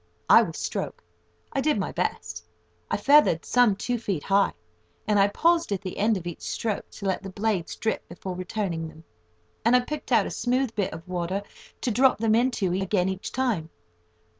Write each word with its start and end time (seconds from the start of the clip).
I 0.27 0.41
was 0.41 0.57
stroke. 0.57 1.03
I 1.53 1.61
did 1.61 1.77
my 1.77 1.91
best. 1.91 2.43
I 2.89 2.97
feathered 2.97 3.45
some 3.45 3.75
two 3.75 3.99
feet 3.99 4.23
high, 4.23 4.53
and 5.05 5.19
I 5.19 5.27
paused 5.27 5.71
at 5.71 5.81
the 5.81 5.99
end 5.99 6.17
of 6.17 6.25
each 6.25 6.41
stroke 6.41 6.89
to 6.93 7.05
let 7.05 7.21
the 7.21 7.29
blades 7.29 7.75
drip 7.75 8.09
before 8.09 8.33
returning 8.35 8.87
them, 8.87 9.03
and 9.63 9.75
I 9.75 9.81
picked 9.81 10.11
out 10.11 10.25
a 10.25 10.31
smooth 10.31 10.73
bit 10.73 10.91
of 10.91 11.07
water 11.07 11.43
to 11.81 11.91
drop 11.91 12.17
them 12.17 12.33
into 12.33 12.73
again 12.73 13.09
each 13.09 13.31
time. 13.31 13.69